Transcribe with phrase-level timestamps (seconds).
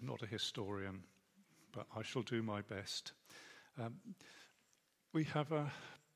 [0.00, 1.02] I'm not a historian,
[1.72, 3.12] but I shall do my best.
[3.78, 3.96] Um,
[5.12, 5.70] we have a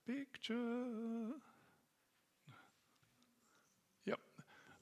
[0.06, 1.34] picture.
[4.06, 4.18] Yep.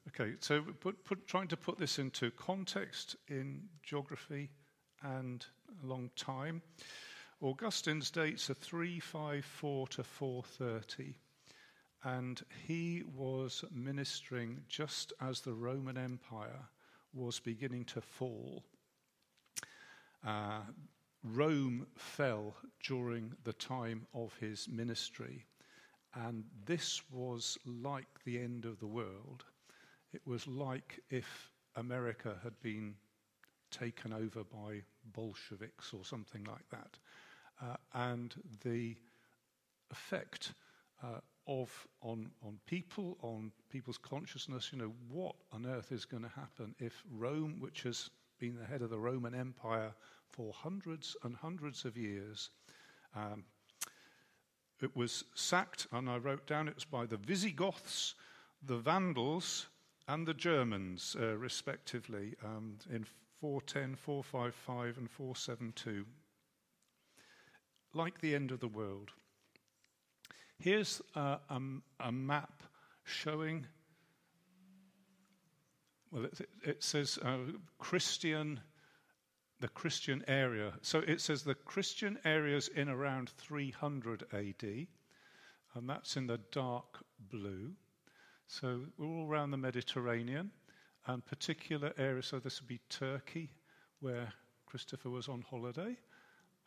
[0.08, 4.50] Okay, so put, put, trying to put this into context in geography
[5.02, 5.44] and
[5.82, 6.62] a long time.
[7.42, 11.16] Augustine's dates are 354 to 430,
[12.04, 16.68] and he was ministering just as the Roman Empire
[17.12, 18.62] was beginning to fall.
[20.26, 20.60] Uh,
[21.24, 25.46] Rome fell during the time of his ministry,
[26.14, 29.44] and this was like the end of the world.
[30.12, 32.94] It was like if America had been
[33.70, 36.98] taken over by Bolsheviks or something like that.
[37.60, 38.96] Uh, and the
[39.90, 40.54] effect
[41.02, 41.70] uh, of
[42.00, 44.70] on on people, on people's consciousness.
[44.72, 48.10] You know, what on earth is going to happen if Rome, which has
[48.42, 49.94] been the head of the Roman Empire
[50.32, 52.50] for hundreds and hundreds of years,
[53.14, 53.44] um,
[54.80, 58.16] it was sacked, and I wrote down it was by the Visigoths,
[58.60, 59.68] the Vandals,
[60.08, 63.06] and the Germans, uh, respectively, um, in
[63.40, 66.04] 410, 455, and 472.
[67.94, 69.12] Like the end of the world.
[70.58, 71.60] Here's a, a,
[72.00, 72.64] a map
[73.04, 73.68] showing,
[76.12, 77.38] well, it, it says uh,
[77.78, 78.60] Christian,
[79.60, 80.74] the Christian area.
[80.82, 84.86] So it says the Christian areas in around 300 AD,
[85.74, 87.72] and that's in the dark blue.
[88.46, 90.50] So we're all around the Mediterranean,
[91.06, 92.26] and particular areas.
[92.26, 93.50] So this would be Turkey,
[94.00, 94.32] where
[94.66, 95.96] Christopher was on holiday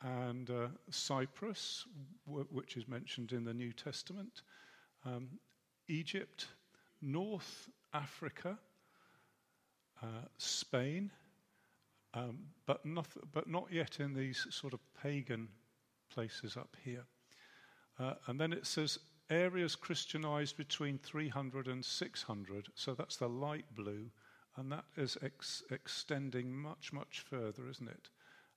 [0.01, 1.85] and uh, Cyprus,
[2.27, 4.41] w- which is mentioned in the New Testament,
[5.05, 5.29] um,
[5.87, 6.47] Egypt,
[7.01, 8.57] North Africa,
[10.01, 11.11] uh, Spain,
[12.13, 15.49] um, but, not, but not yet in these sort of pagan
[16.09, 17.05] places up here.
[17.99, 18.99] Uh, and then it says
[19.29, 24.09] areas Christianized between 300 and 600, so that's the light blue,
[24.57, 28.09] and that is ex- extending much, much further, isn't it?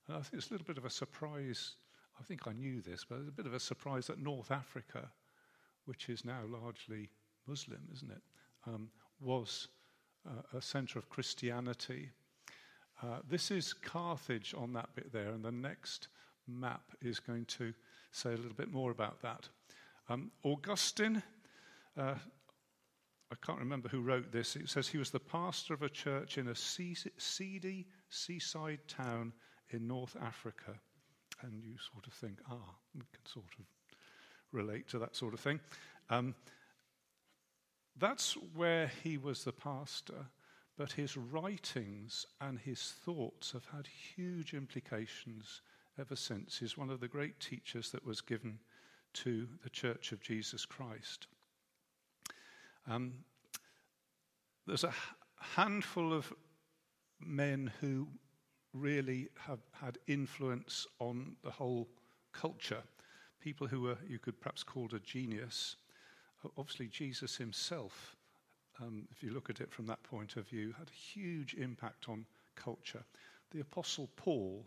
[0.07, 1.75] And I think it's a little bit of a surprise.
[2.19, 5.09] I think I knew this, but it's a bit of a surprise that North Africa,
[5.85, 7.09] which is now largely
[7.47, 8.21] Muslim, isn't it,
[8.67, 9.67] um, was
[10.53, 12.09] a center of Christianity.
[13.01, 16.09] Uh, this is Carthage on that bit there, and the next
[16.47, 17.73] map is going to
[18.11, 19.47] say a little bit more about that.
[20.09, 21.21] Um, Augustine,
[21.97, 22.15] uh,
[23.31, 24.55] I can't remember who wrote this.
[24.55, 29.33] It says he was the pastor of a church in a seedy seaside town
[29.69, 30.73] in North Africa.
[31.41, 33.65] And you sort of think, ah, we can sort of
[34.51, 35.59] relate to that sort of thing.
[36.09, 36.33] Um,
[37.97, 40.27] that's where he was the pastor,
[40.77, 45.61] but his writings and his thoughts have had huge implications
[45.99, 46.57] ever since.
[46.57, 48.59] He's one of the great teachers that was given
[49.13, 51.27] to the Church of Jesus Christ.
[52.87, 53.13] Um,
[54.65, 54.93] there's a
[55.39, 56.31] handful of
[57.19, 58.07] men who
[58.73, 61.89] really have had influence on the whole
[62.31, 62.83] culture.
[63.41, 65.75] People who were, you could perhaps call a genius.
[66.57, 68.15] Obviously, Jesus himself,
[68.81, 72.07] um, if you look at it from that point of view, had a huge impact
[72.07, 73.03] on culture.
[73.51, 74.65] The Apostle Paul,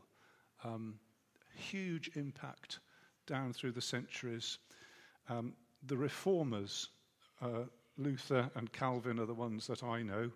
[0.64, 0.98] um,
[1.54, 2.80] huge impact
[3.26, 4.58] down through the centuries.
[5.28, 5.54] Um,
[5.86, 6.88] the reformers,
[7.40, 7.64] uh,
[7.96, 10.30] Luther and Calvin are the ones that I know.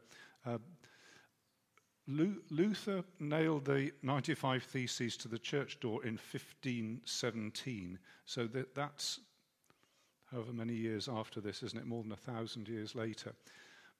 [0.45, 0.59] Uh,
[2.09, 7.99] Luther nailed the 95 Theses to the church door in 1517.
[8.25, 9.21] So that, that's
[10.37, 11.87] however many years after this, isn't it?
[11.87, 13.33] More than a thousand years later.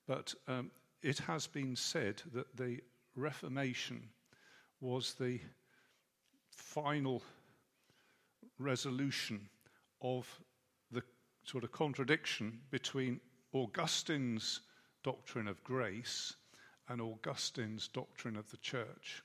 [0.07, 0.71] But um,
[1.03, 2.81] it has been said that the
[3.15, 4.11] Reformation
[4.83, 5.41] was the
[6.51, 7.23] final
[8.59, 9.49] resolution
[10.03, 10.29] of
[10.93, 11.03] the
[11.45, 13.19] sort of contradiction between
[13.55, 14.61] Augustine's
[15.03, 16.35] doctrine of grace
[16.91, 19.23] and Augustine's doctrine of the church.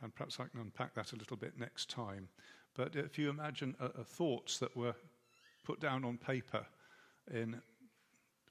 [0.00, 2.28] And perhaps I can unpack that a little bit next time.
[2.74, 4.94] But if you imagine uh, uh, thoughts that were
[5.66, 6.64] put down on paper
[7.32, 7.60] in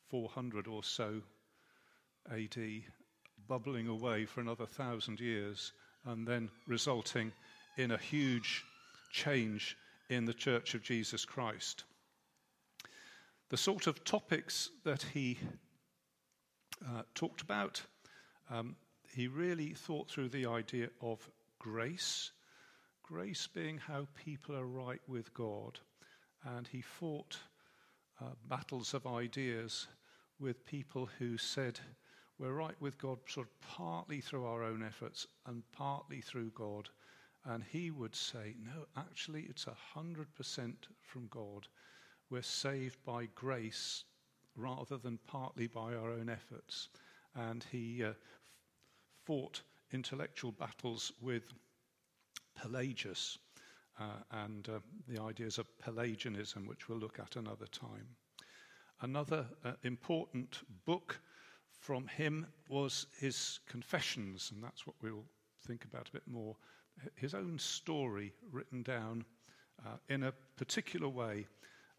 [0.09, 1.21] 400 or so
[2.29, 2.57] AD,
[3.47, 5.71] bubbling away for another thousand years,
[6.05, 7.31] and then resulting
[7.77, 8.65] in a huge
[9.11, 9.77] change
[10.09, 11.85] in the Church of Jesus Christ.
[13.49, 15.39] The sort of topics that he
[16.85, 17.81] uh, talked about
[18.49, 18.75] um,
[19.13, 21.29] he really thought through the idea of
[21.59, 22.31] grace,
[23.01, 25.79] grace being how people are right with God.
[26.45, 27.37] And he fought
[28.21, 29.87] uh, battles of ideas
[30.39, 31.79] with people who said,
[32.37, 36.89] We're right with God sort of partly through our own efforts and partly through God.
[37.45, 39.65] And he would say, no, actually, it's
[39.95, 41.67] 100% from God.
[42.31, 44.03] We're saved by grace
[44.55, 46.89] rather than partly by our own efforts.
[47.35, 48.13] And he uh,
[49.25, 49.61] fought
[49.91, 51.43] intellectual battles with
[52.55, 53.37] Pelagius
[53.99, 58.07] uh, and uh, the ideas of Pelagianism, which we'll look at another time.
[59.01, 61.19] Another uh, important book
[61.79, 65.25] from him was his Confessions, and that's what we'll
[65.67, 66.55] think about a bit more.
[67.15, 69.25] His own story written down
[69.85, 71.45] uh, in a particular way.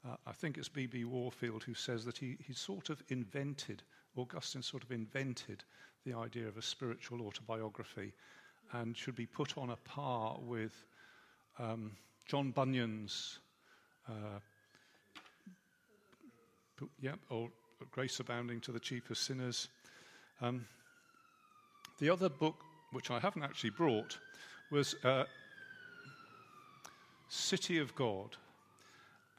[0.07, 1.05] Uh, I think it's B.B.
[1.05, 3.83] Warfield who says that he, he sort of invented,
[4.17, 5.65] Augustine sort of invented
[6.05, 8.13] the idea of a spiritual autobiography
[8.73, 10.87] and should be put on a par with
[11.59, 11.93] um,
[12.27, 13.39] John Bunyan's,
[14.09, 14.41] uh,
[17.01, 17.49] yeah, or
[17.91, 19.69] Grace Abounding to the Chiefest Sinners.
[20.41, 20.67] Um,
[21.99, 22.57] the other book,
[22.93, 24.19] which I haven't actually brought,
[24.71, 25.25] was uh,
[27.29, 28.37] City of God.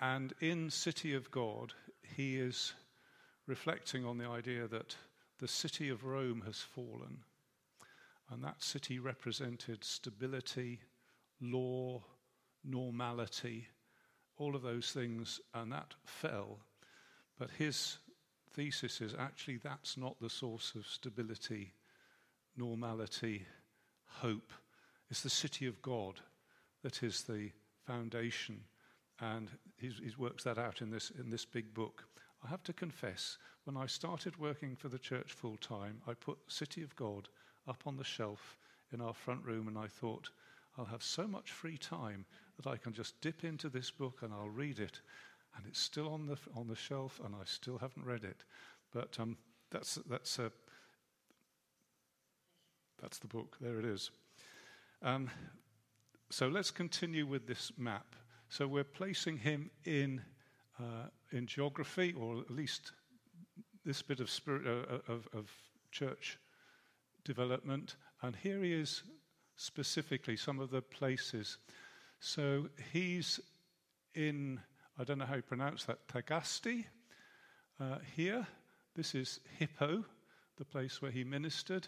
[0.02, 1.74] And in City of God,
[2.16, 2.74] he is
[3.48, 4.96] reflecting on the idea that
[5.40, 7.20] the city of Rome has fallen.
[8.30, 10.80] And that city represented stability,
[11.42, 12.04] law,
[12.64, 13.68] normality,
[14.38, 16.60] all of those things, and that fell.
[17.40, 17.98] But his
[18.54, 21.74] thesis is actually that's not the source of stability,
[22.56, 23.46] normality,
[24.06, 24.52] hope.
[25.10, 26.20] It's the city of God
[26.84, 27.52] that is the
[27.86, 28.62] foundation.
[29.20, 32.06] And he works that out in this, in this big book.
[32.44, 36.38] I have to confess, when I started working for the church full time, I put
[36.48, 37.30] City of God
[37.68, 38.58] up on the shelf
[38.94, 40.30] in our front room, and I thought,
[40.78, 42.26] I'll have so much free time
[42.58, 45.02] that I can just dip into this book and I'll read it.
[45.56, 48.44] And it's still on the, on the shelf, and I still haven't read it.
[48.94, 49.38] But um,
[49.72, 50.50] that's, that's, uh,
[53.02, 53.58] that's the book.
[53.60, 54.12] There it is.
[55.02, 55.32] Um,
[56.30, 58.16] so let's continue with this map.
[58.50, 60.22] So we're placing him in,
[60.80, 62.92] uh, in geography, or at least
[63.84, 65.52] this bit of, spirit, uh, of, of
[65.92, 66.38] church
[67.24, 67.96] development.
[68.22, 69.02] And here he is
[69.58, 71.58] specifically, some of the places.
[72.20, 73.40] So he's
[74.16, 74.60] in,
[74.98, 76.86] I don't know how you pronounce that, Tagaste.
[77.80, 78.48] Uh, here,
[78.96, 80.06] this is Hippo,
[80.58, 81.88] the place where he ministered.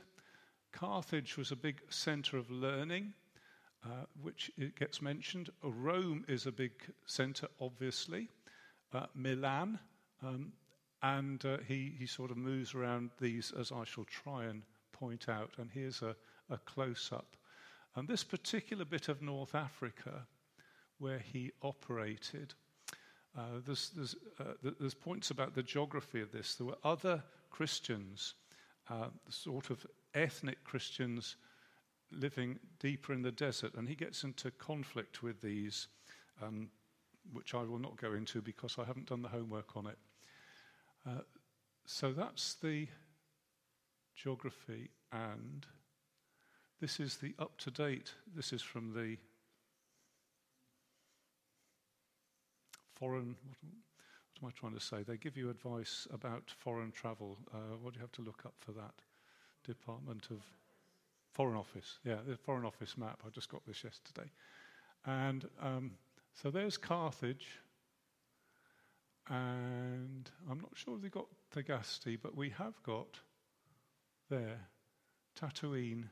[0.72, 3.14] Carthage was a big center of learning,
[3.86, 5.50] uh, which it gets mentioned.
[5.64, 6.72] Rome is a big
[7.06, 8.30] center, obviously.
[8.94, 9.80] Uh, Milan,
[10.24, 10.52] um,
[11.02, 15.30] and uh, he, he sort of moves around these as I shall try and point
[15.30, 15.52] out.
[15.58, 16.16] And here's a,
[16.50, 17.36] a close up.
[17.96, 20.28] And this particular bit of North Africa
[21.00, 22.54] where he operated,
[23.38, 26.56] uh, there's, there's, uh, there's, points about the geography of this.
[26.56, 28.36] There were other Christians,
[28.90, 31.38] uh, sort of ethnic Christians
[32.12, 35.88] living deeper in the desert, and he gets into conflict with these,
[36.42, 36.70] um,
[37.32, 39.98] which I will not go into because I haven't done the homework on it.
[41.08, 41.22] Uh,
[41.86, 42.88] so that's the
[44.16, 45.66] geography, and
[46.80, 49.18] this is the up to date, this is from the
[52.96, 53.58] foreign, what,
[54.42, 55.04] what, am I trying to say?
[55.04, 57.38] They give you advice about foreign travel.
[57.54, 58.94] Uh, what do you have to look up for that?
[59.66, 60.44] Department of
[61.34, 62.00] Foreign Office.
[62.04, 63.22] Yeah, the Foreign Office map.
[63.26, 64.30] I just got this yesterday.
[65.06, 65.92] And um,
[66.34, 67.60] so there's Carthage.
[69.30, 73.20] And I'm not sure if they got Tagaste, but we have got
[74.30, 74.60] there
[75.40, 76.06] Tatooine.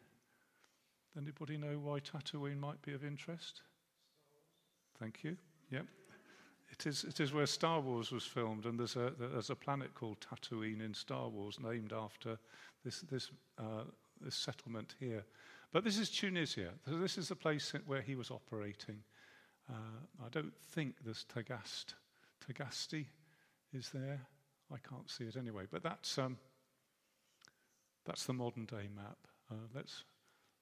[1.17, 3.61] Anybody know why Tatooine might be of interest?
[4.99, 5.35] Thank you.
[5.71, 5.85] Yep.
[6.69, 9.95] It is, it is where Star Wars was filmed, and there's a, there's a planet
[9.95, 12.37] called Tatooine in Star Wars named after
[12.83, 13.83] this, this, uh,
[14.21, 15.23] this settlement here.
[15.71, 16.69] But this is Tunisia.
[16.87, 19.01] So this is the place where he was operating.
[19.69, 21.95] Uh, I don't think there's Tagast.
[22.45, 23.05] Tagaste
[23.73, 24.19] is there.
[24.71, 25.63] I can't see it anyway.
[25.71, 26.37] But that's, um,
[28.05, 29.17] that's the modern day map.
[29.51, 30.03] Uh, let's,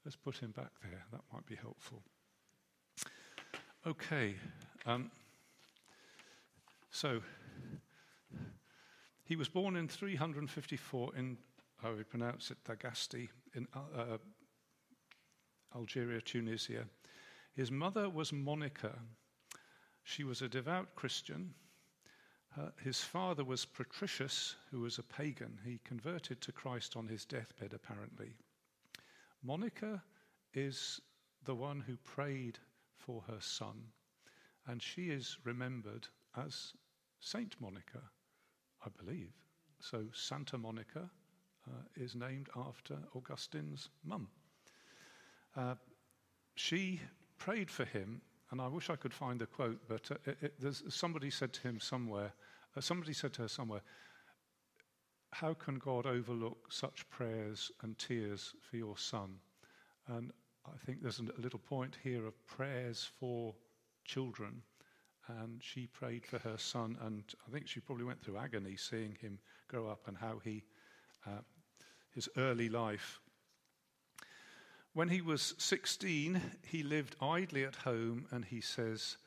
[0.06, 1.04] let's put him back there.
[1.12, 2.02] That might be helpful.
[3.86, 4.36] Okay.
[4.86, 5.12] Um,
[6.92, 7.22] so,
[9.26, 11.38] he was born in 354 in,
[11.82, 14.18] how we pronounce it, Tagaste, in uh, uh,
[15.76, 16.86] Algeria, Tunisia.
[17.56, 18.98] His mother was Monica.
[20.04, 21.54] She was a devout Christian.
[22.58, 25.60] Uh, his father was Patricius, who was a pagan.
[25.66, 28.36] He converted to Christ on his deathbed, apparently.
[29.44, 30.04] Monica
[30.54, 31.00] is
[31.44, 32.60] the one who prayed
[32.98, 33.84] for her son,
[34.68, 36.74] and she is remembered as
[37.20, 38.02] Saint Monica,
[38.86, 39.34] I believe.
[39.80, 41.10] So Santa Monica,
[41.68, 44.28] uh, is named after Augustine's mum.
[45.56, 45.76] Uh,
[46.56, 47.02] she
[47.38, 50.76] prayed for him, and I wish I could find the quote, but uh, it, it,
[50.90, 52.34] somebody said to him somewhere,
[52.76, 53.82] uh, somebody said to her somewhere,
[55.42, 59.36] How can God overlook such prayers and tears for your son?
[60.08, 60.32] And
[60.66, 63.54] I think there's a little point here of prayers for
[64.06, 64.62] children.
[65.28, 69.18] And she prayed for her son, and I think she probably went through agony seeing
[69.20, 70.64] him grow up and how he,
[71.28, 71.42] uh,
[72.12, 73.20] his early life.
[74.94, 79.18] When he was 16, he lived idly at home, and he says,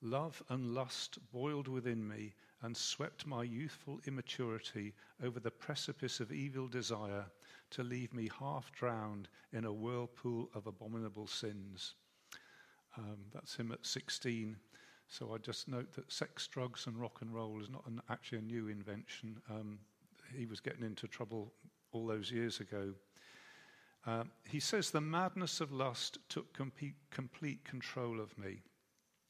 [0.00, 6.32] Love and lust boiled within me and swept my youthful immaturity over the precipice of
[6.32, 7.26] evil desire
[7.70, 11.94] to leave me half drowned in a whirlpool of abominable sins.
[12.96, 14.56] Um, that's him at 16.
[15.06, 18.38] So I just note that sex, drugs, and rock and roll is not an, actually
[18.38, 19.40] a new invention.
[19.50, 19.78] Um,
[20.36, 21.52] he was getting into trouble
[21.92, 22.92] all those years ago.
[24.06, 28.60] Uh, he says, The madness of lust took complete, complete control of me.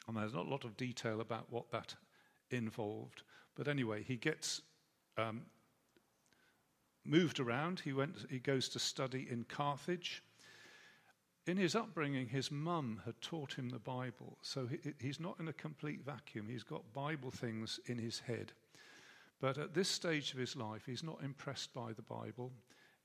[0.07, 1.95] And there's not a lot of detail about what that
[2.51, 3.23] involved.
[3.55, 4.63] But anyway, he gets
[5.17, 5.43] um,
[7.05, 7.81] moved around.
[7.81, 10.23] He, went, he goes to study in Carthage.
[11.47, 15.49] In his upbringing, his mum had taught him the Bible, so he, he's not in
[15.49, 16.47] a complete vacuum.
[16.49, 18.53] He's got Bible things in his head.
[19.41, 22.53] But at this stage of his life, he's not impressed by the Bible.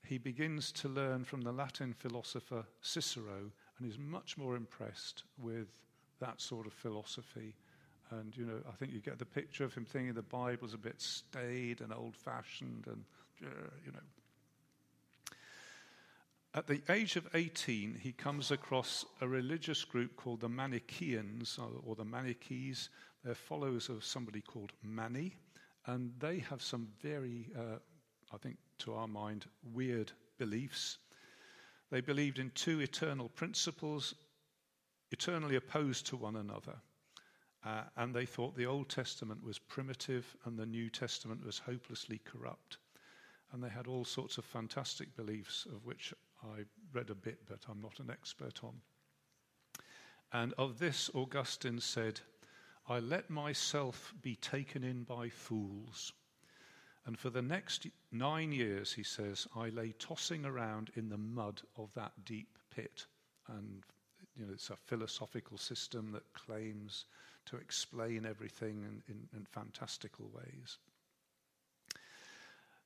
[0.06, 5.68] He begins to learn from the Latin philosopher Cicero and is much more impressed with
[6.20, 7.56] that sort of philosophy.
[8.12, 10.78] And, you know, I think you get the picture of him thinking the Bible's a
[10.78, 13.04] bit staid and old fashioned and
[13.42, 14.00] you know.
[16.56, 21.96] At the age of 18, he comes across a religious group called the Manichaeans, or
[21.96, 22.90] the Manichees.
[23.24, 25.36] They're followers of somebody called Mani,
[25.88, 27.80] and they have some very, uh,
[28.32, 31.00] I think, to our mind, weird beliefs.
[31.90, 34.14] They believed in two eternal principles,
[35.12, 36.76] eternally opposed to one another.
[37.66, 42.20] Uh, and they thought the Old Testament was primitive and the New Testament was hopelessly
[42.26, 42.78] corrupt
[43.54, 46.12] and they had all sorts of fantastic beliefs, of which
[46.44, 48.74] I read a bit, but I'm not an expert on.
[50.34, 52.20] And of this, Augustine said,
[52.90, 56.12] I let myself be taken in by fools.
[57.06, 61.62] And for the next nine years, he says, I lay tossing around in the mud
[61.78, 63.06] of that deep pit.
[63.48, 63.84] And
[64.36, 67.06] you know, it's a philosophical system that claims
[67.46, 70.78] to explain everything in, in, in fantastical ways.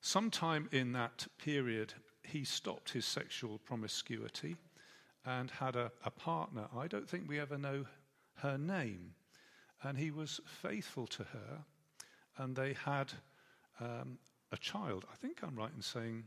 [0.00, 4.56] Sometime in that period, he stopped his sexual promiscuity
[5.24, 6.66] and had a, a, partner.
[6.76, 7.84] I don't think we ever know
[8.36, 9.14] her name.
[9.82, 11.64] And he was faithful to her,
[12.36, 13.12] and they had
[13.80, 14.18] um,
[14.52, 15.04] a child.
[15.12, 16.24] I think I'm right in saying,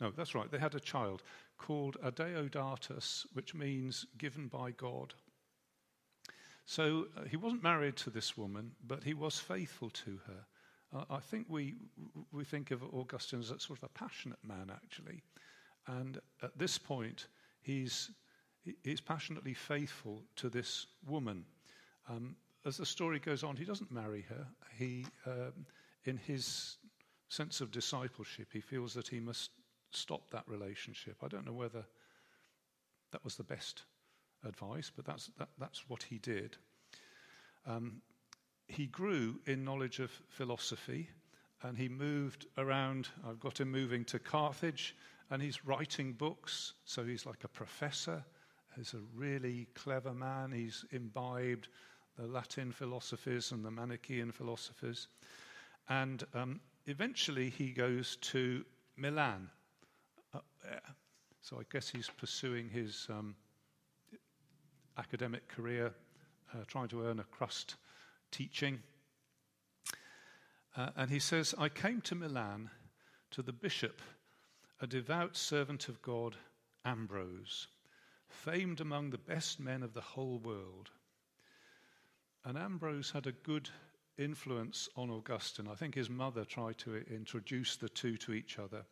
[0.00, 0.50] no, that's right.
[0.50, 1.22] They had a child
[1.58, 5.14] called Adeodatus, which means given by God.
[6.68, 11.04] So uh, he wasn't married to this woman, but he was faithful to her.
[11.08, 11.76] I think we,
[12.30, 15.22] we think of Augustine as sort of a passionate man, actually.
[15.86, 17.28] And at this point,
[17.62, 18.10] he's,
[18.84, 21.46] he's passionately faithful to this woman.
[22.06, 24.46] Um, as the story goes on, he doesn't marry her.
[24.78, 25.64] He, um,
[26.04, 26.76] in his
[27.28, 29.52] sense of discipleship, he feels that he must
[29.90, 31.16] stop that relationship.
[31.22, 31.86] I don't know whether
[33.12, 33.84] that was the best
[34.44, 36.56] advice, but that's, that, that's what he did.
[37.66, 38.02] Um,
[38.68, 41.08] he grew in knowledge of philosophy
[41.62, 43.08] and he moved around.
[43.26, 44.94] I've got him moving to Carthage
[45.30, 46.74] and he's writing books.
[46.84, 48.24] So he's like a professor.
[48.76, 50.52] He's a really clever man.
[50.52, 51.68] He's imbibed
[52.16, 55.08] the Latin philosophies and the Manichaean philosophies.
[55.88, 58.64] And um, eventually he goes to
[58.96, 59.48] Milan.
[61.40, 63.34] So I guess he's pursuing his um,
[64.98, 65.92] academic career,
[66.52, 67.76] uh, trying to earn a crust
[68.30, 68.80] teaching.
[70.76, 72.70] Uh, and he says, I came to Milan
[73.30, 74.00] to the bishop,
[74.80, 76.36] a devout servant of God,
[76.84, 77.68] Ambrose,
[78.28, 80.90] famed among the best men of the whole world.
[82.44, 83.68] And Ambrose had a good
[84.18, 85.68] influence on Augustine.
[85.68, 88.84] I think his mother tried to introduce the two to each other.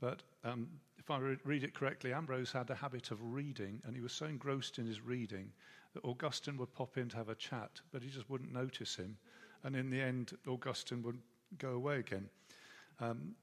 [0.00, 0.68] But um,
[1.08, 4.12] if I re- read it correctly, Ambrose had a habit of reading, and he was
[4.12, 5.50] so engrossed in his reading
[5.94, 9.16] that Augustine would pop in to have a chat, but he just wouldn't notice him.
[9.64, 11.18] And in the end, Augustine would
[11.56, 12.28] go away again.
[13.00, 13.36] Um,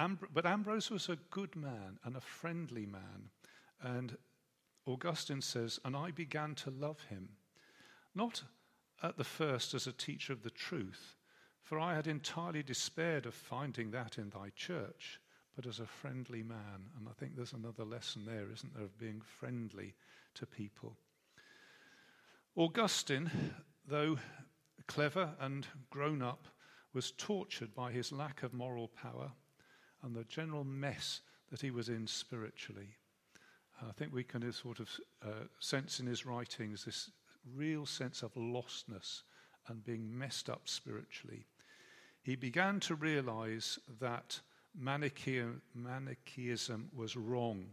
[0.00, 3.28] Ambr- but Ambrose was a good man and a friendly man.
[3.82, 4.16] And
[4.86, 7.28] Augustine says, And I began to love him,
[8.14, 8.44] not
[9.02, 11.16] at the first as a teacher of the truth,
[11.62, 15.20] for I had entirely despaired of finding that in thy church,
[15.56, 16.90] but as a friendly man.
[16.96, 19.94] And I think there's another lesson there, isn't there, of being friendly
[20.34, 20.96] to people.
[22.56, 23.30] Augustine,
[23.86, 24.18] though
[24.86, 26.46] clever and grown up,
[26.92, 29.32] was tortured by his lack of moral power
[30.02, 31.20] and the general mess
[31.50, 32.96] that he was in spiritually.
[33.82, 34.88] I think we can sort of
[35.24, 37.10] uh, sense in his writings this
[37.54, 39.22] real sense of lostness
[39.68, 41.46] and being messed up spiritually.
[42.22, 44.40] He began to realize that
[44.74, 47.66] Manichaeism was wrong.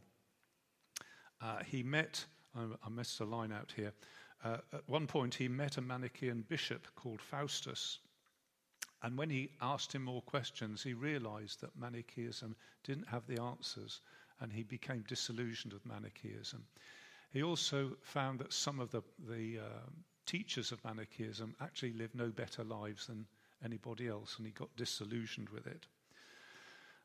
[1.41, 3.93] Uh, he met, I, I missed a line out here.
[4.43, 7.99] Uh, at one point, he met a Manichaean bishop called Faustus.
[9.03, 14.01] And when he asked him more questions, he realized that Manichaeism didn't have the answers,
[14.39, 16.65] and he became disillusioned with Manichaeism.
[17.31, 19.89] He also found that some of the, the uh,
[20.25, 23.25] teachers of Manichaeism actually lived no better lives than
[23.63, 25.87] anybody else, and he got disillusioned with it.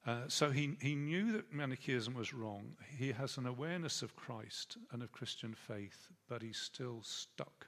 [0.06, 2.76] Uh, so he, he knew that Manichaeism was wrong.
[2.96, 7.66] He has an awareness of Christ and of Christian faith, but he's still stuck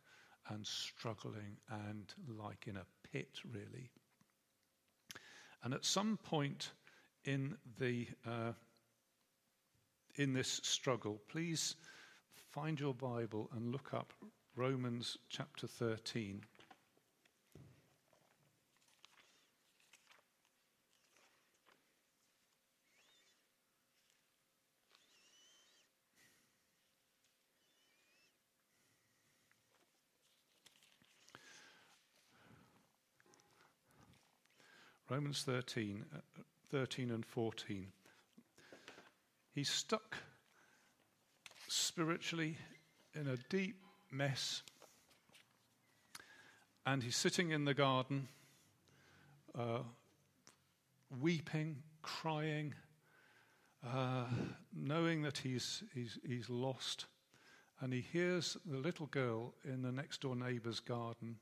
[0.48, 3.90] and struggling and like in a pit, really.
[5.64, 6.70] And at some point
[7.24, 8.52] in the uh,
[10.14, 11.74] in this struggle, please
[12.52, 14.12] find your Bible and look up
[14.56, 16.42] Romans chapter 13.
[35.10, 36.18] Romans 13, uh,
[36.70, 37.86] 13 and 14.
[39.54, 40.16] He's stuck
[41.66, 42.58] spiritually
[43.14, 43.76] in a deep
[44.10, 44.62] mess,
[46.84, 48.28] and he's sitting in the garden,
[49.58, 49.80] uh,
[51.18, 52.74] weeping, crying,
[53.86, 54.24] uh,
[54.74, 57.06] knowing that he's, he's, he's lost.
[57.80, 61.36] And he hears the little girl in the next door neighbour's garden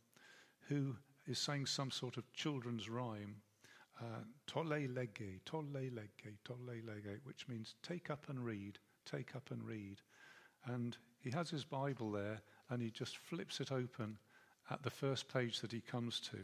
[0.69, 0.95] who
[1.27, 3.37] is saying some sort of children's rhyme.
[3.99, 4.21] Uh,
[7.25, 8.79] which means take up and read,
[9.11, 10.03] take up and read.
[10.67, 14.19] And he has his Bible there and he just flips it open
[14.71, 16.37] at the first page that he comes to.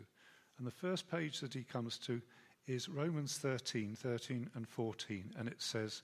[0.56, 2.22] And the first page that he comes to
[2.66, 5.34] is Romans 13, 13 and 14.
[5.36, 6.02] And it says,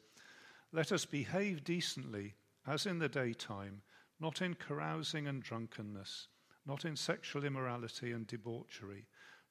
[0.72, 2.34] Let us behave decently
[2.66, 3.80] as in the daytime,
[4.20, 6.28] not in carousing and drunkenness,
[6.66, 9.06] not in sexual immorality and debauchery,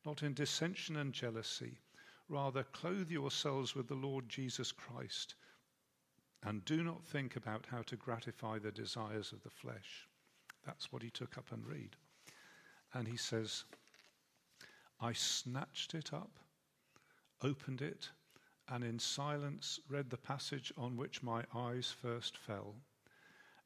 [0.06, 1.80] not in dissension and jealousy
[2.30, 5.36] Rather, clothe yourselves with the Lord Jesus Christ
[6.44, 10.08] and do not think about how to gratify the desires of the flesh.
[10.66, 11.96] That's what he took up and read.
[12.94, 13.64] And he says,
[15.00, 16.32] I snatched it up,
[17.42, 18.10] opened it,
[18.70, 22.76] and in silence read the passage on which my eyes first fell.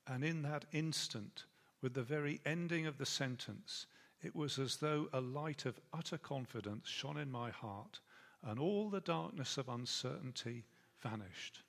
[0.08, 1.46] And in that instant,
[1.82, 3.88] with the very ending of the sentence,
[4.22, 8.00] it was as though a light of utter confidence shone in my heart
[8.44, 10.66] and all the darkness of uncertainty
[11.02, 11.60] vanished.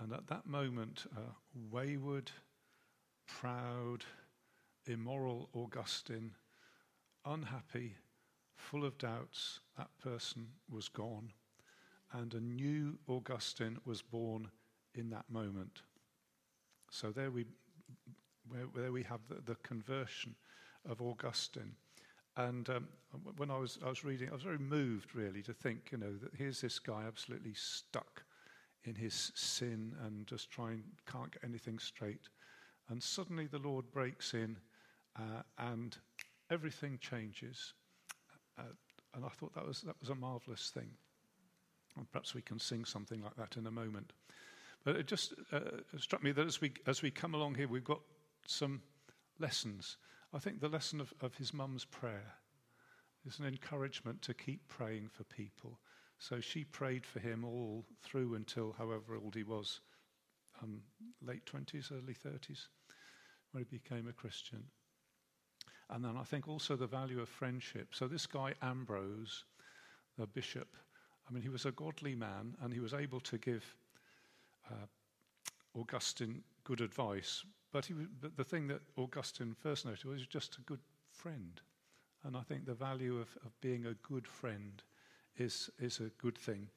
[0.00, 1.32] And at that moment, uh,
[1.70, 2.30] wayward,
[3.26, 4.04] proud,
[4.86, 6.32] immoral Augustine,
[7.24, 7.96] unhappy,
[8.56, 11.32] full of doubts, that person was gone.
[12.12, 14.50] And a new Augustine was born
[14.94, 15.82] in that moment.
[16.90, 17.44] So there we,
[18.48, 20.36] where, there we have the, the conversion
[20.88, 21.74] of Augustine.
[22.36, 22.88] And um,
[23.36, 26.16] when I was, I was reading, I was very moved really to think, you know,
[26.20, 28.24] that here's this guy absolutely stuck
[28.84, 32.28] in his sin and just trying, can't get anything straight.
[32.88, 34.56] And suddenly the Lord breaks in
[35.16, 35.96] uh, and
[36.50, 37.72] everything changes.
[38.58, 38.62] Uh,
[39.14, 40.90] and I thought that was, that was a marvelous thing.
[41.96, 44.12] And perhaps we can sing something like that in a moment.
[44.84, 45.60] But it just uh,
[45.98, 48.00] struck me that as we, as we come along here, we've got
[48.46, 48.82] some
[49.38, 49.96] lessons
[50.34, 52.34] I think the lesson of, of his mum's prayer
[53.24, 55.78] is an encouragement to keep praying for people.
[56.18, 59.80] So she prayed for him all through until however old he was,
[60.60, 60.80] um,
[61.22, 62.66] late 20s, early 30s,
[63.52, 64.64] when he became a Christian.
[65.90, 67.88] And then I think also the value of friendship.
[67.92, 69.44] So this guy, Ambrose,
[70.18, 70.68] the bishop,
[71.28, 73.64] I mean, he was a godly man and he was able to give
[74.68, 74.86] uh,
[75.78, 77.44] Augustine good advice,
[77.74, 80.78] but, he, but the thing that Augustine first noted was just a good
[81.10, 81.60] friend.
[82.22, 84.80] And I think the value of, of being a good friend
[85.36, 86.68] is, is a good thing.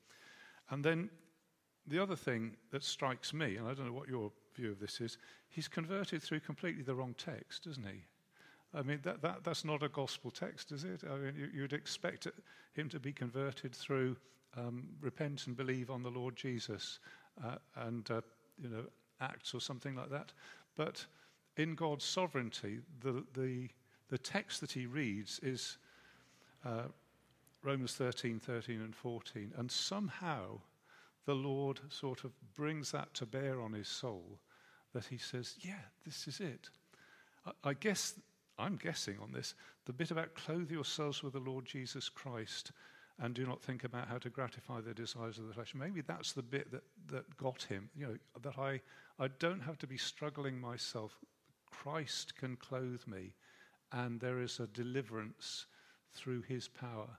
[0.72, 1.12] And then
[1.86, 5.00] the other thing that strikes me, and I don't know what your view of this
[5.00, 8.04] is, he's converted through completely the wrong text, isn't he?
[8.74, 11.04] I mean, that, that, that's not a gospel text, is it?
[11.08, 12.28] I mean, you, would expect
[12.74, 14.18] him to be converted through
[14.58, 16.98] um, repent and believe on the Lord Jesus
[17.46, 18.22] uh, and, uh,
[18.60, 18.86] you know,
[19.22, 20.32] Acts or something like that.
[20.78, 21.06] But
[21.58, 23.68] in God's sovereignty, the, the,
[24.10, 25.78] the text that he reads is
[26.63, 26.84] uh,
[27.63, 29.54] Romans 13, 13, and 14.
[29.58, 30.62] And somehow
[31.26, 34.40] the Lord sort of brings that to bear on his soul
[34.94, 35.74] that he says, Yeah,
[36.06, 36.70] this is it.
[37.46, 38.13] I, I guess,
[38.58, 42.72] I'm guessing on this, the bit about clothe yourselves with the Lord Jesus Christ
[43.19, 45.73] and do not think about how to gratify the desires of the flesh.
[45.73, 48.82] Maybe that's the bit that, that got him, you know, that I,
[49.19, 51.17] I don't have to be struggling myself.
[51.71, 53.34] Christ can clothe me,
[53.91, 55.65] and there is a deliverance
[56.13, 57.10] through his power.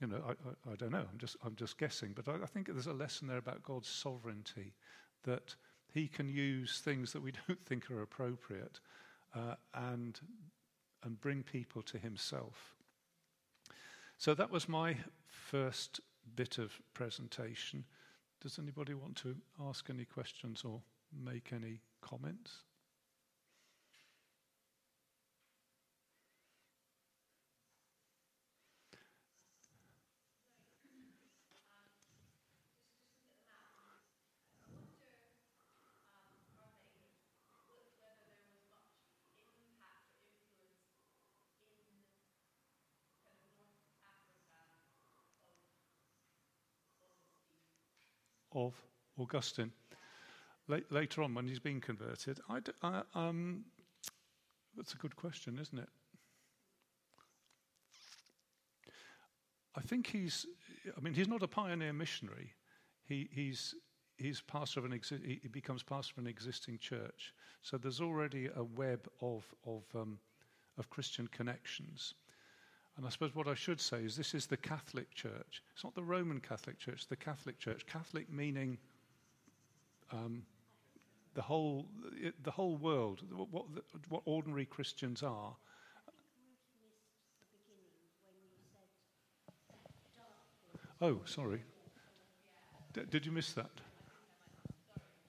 [0.00, 2.46] You know, I, I, I, don't know, I'm just, I'm just guessing, but I, I
[2.46, 4.74] think there's a lesson there about God's sovereignty,
[5.24, 5.56] that
[5.92, 8.80] he can use things that we don't think are appropriate
[9.34, 10.20] uh, and,
[11.02, 12.75] and bring people to himself.
[14.18, 16.00] So that was my first
[16.34, 17.84] bit of presentation.
[18.40, 22.62] Does anybody want to ask any questions or make any comments?
[48.56, 48.74] Of
[49.18, 49.70] Augustine.
[50.90, 53.66] later on, when he's been converted, I d- I, um,
[54.76, 55.88] that's a good question, isn't it?
[59.76, 60.46] I think he's,
[60.96, 62.54] I mean, he's not a pioneer missionary.
[63.04, 63.74] He, he's,
[64.16, 67.34] he's pastor of an exi- he becomes pastor of an existing church.
[67.62, 70.18] So there's already a web of, of, um,
[70.78, 72.14] of Christian connections.
[72.96, 75.62] And I suppose what I should say is this is the Catholic Church.
[75.74, 77.84] It's not the Roman Catholic Church, it's the Catholic Church.
[77.86, 78.78] Catholic meaning
[80.12, 80.44] um,
[81.34, 81.86] the, whole,
[82.42, 83.66] the whole world, what,
[84.08, 85.54] what ordinary Christians are.
[91.02, 91.62] Oh, sorry.
[92.94, 93.70] D- did you miss that?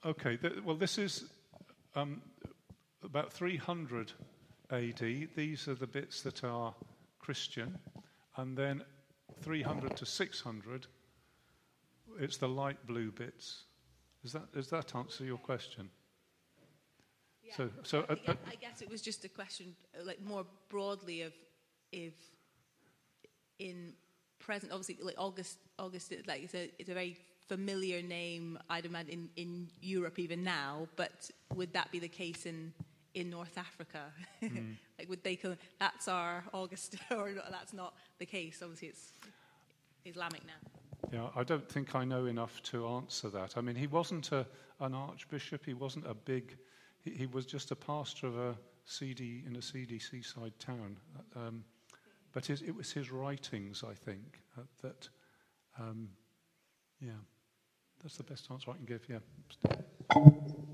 [0.06, 1.24] Okay, th- well, this is
[1.94, 2.22] um,
[3.04, 4.12] about 300
[4.70, 5.28] AD.
[5.34, 6.74] These are the bits that are
[7.28, 7.78] Christian,
[8.38, 8.82] and then
[9.42, 10.86] 300 to 600,
[12.18, 13.64] it's the light blue bits.
[14.22, 15.90] Does that, does that answer your question?
[17.42, 17.52] Yeah.
[17.54, 21.20] So, so uh, uh, I guess it was just a question, uh, like more broadly,
[21.20, 21.34] of
[21.92, 22.14] if
[23.58, 23.92] in
[24.38, 29.28] present, obviously, like August, August, like it's a, it's a very familiar name, I'd imagine,
[29.36, 30.88] in, in Europe even now.
[30.96, 32.72] But would that be the case in
[33.14, 34.12] in North Africa?
[34.42, 34.76] Mm.
[34.98, 38.60] like, would they come, that's our August, or that's not the case?
[38.62, 39.12] Obviously, it's
[40.04, 40.70] Islamic now.
[41.12, 43.56] Yeah, I don't think I know enough to answer that.
[43.56, 44.46] I mean, he wasn't a,
[44.80, 46.56] an archbishop, he wasn't a big,
[47.00, 50.96] he, he, was just a pastor of a seedy in a seedy seaside town.
[51.36, 51.64] Um,
[52.32, 55.08] but his, it was his writings, I think, uh, that,
[55.78, 56.08] um,
[57.00, 57.12] yeah,
[58.02, 60.64] that's the best answer I can give, yeah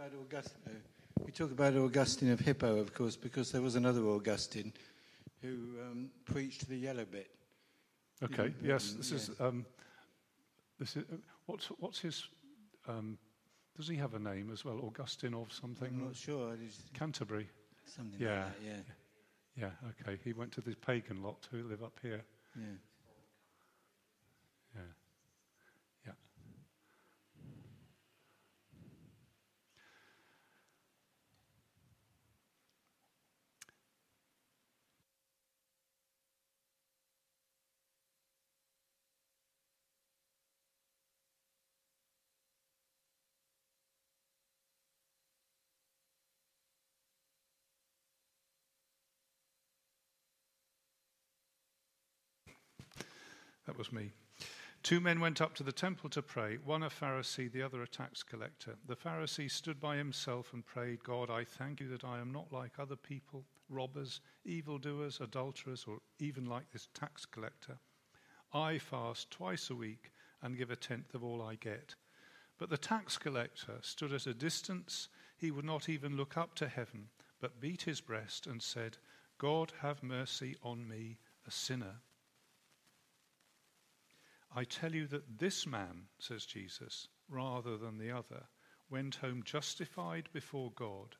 [0.00, 0.62] about Augustine.
[0.66, 4.72] Uh, we talk about Augustine of Hippo, of course, because there was another Augustine
[5.42, 7.30] who um, preached the yellow bit.
[8.22, 8.54] Okay.
[8.62, 8.92] Yes.
[8.92, 9.16] This yeah.
[9.16, 9.30] is.
[9.38, 9.66] Um,
[10.78, 11.04] this is.
[11.12, 12.24] Uh, what's what's his?
[12.88, 13.18] Um,
[13.76, 14.80] does he have a name as well?
[14.82, 15.88] Augustine of something?
[15.88, 16.56] I'm not sure.
[16.94, 17.48] Canterbury.
[17.84, 18.44] Something yeah.
[18.44, 18.66] like that.
[19.56, 19.70] Yeah.
[19.84, 19.90] Yeah.
[20.08, 20.18] Okay.
[20.24, 22.22] He went to this pagan lot who live up here.
[22.56, 22.64] Yeah.
[53.70, 54.10] That was me.
[54.82, 57.86] Two men went up to the temple to pray, one a Pharisee, the other a
[57.86, 58.74] tax collector.
[58.84, 62.52] The Pharisee stood by himself and prayed, God, I thank you that I am not
[62.52, 67.78] like other people, robbers, evildoers, adulterers, or even like this tax collector.
[68.52, 70.10] I fast twice a week
[70.42, 71.94] and give a tenth of all I get.
[72.58, 75.06] But the tax collector stood at a distance.
[75.36, 77.06] He would not even look up to heaven,
[77.40, 78.96] but beat his breast and said,
[79.38, 82.00] God, have mercy on me, a sinner.
[84.52, 88.48] I tell you that this man, says Jesus, rather than the other,
[88.88, 91.16] went home justified before God.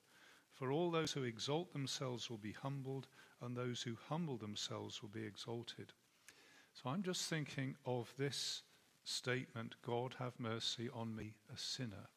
[0.50, 3.06] For all those who exalt themselves will be humbled,
[3.40, 5.92] and those who humble themselves will be exalted.
[6.74, 8.62] So I'm just thinking of this
[9.04, 12.08] statement God have mercy on me, a sinner.